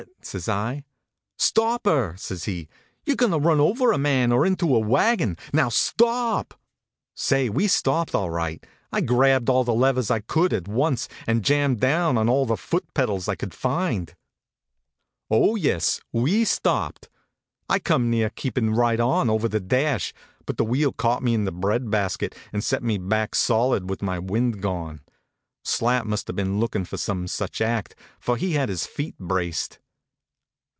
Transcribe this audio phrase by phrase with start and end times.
[0.23, 0.83] "saysl."
[1.37, 2.67] Stop her!" says he.
[3.05, 5.37] You re going to run over a man, or into a wagon!
[5.53, 6.59] Now stop!"
[7.13, 8.65] Say, we stopped all right.
[8.91, 12.57] I grabbed all the levers I could at once and jammed down on all the
[12.57, 14.09] foot pedals I could find.
[14.09, 14.15] HONK, HONK!
[15.49, 17.07] Oh, yes, we stopped!
[17.69, 20.15] I come near keepin right on over the dash;
[20.47, 24.01] but the wheel caught me in the bread basket and set me back solid with
[24.01, 25.01] my wind gone.
[25.63, 29.77] Slat must have been lookin for some such act; for he had his feet braced.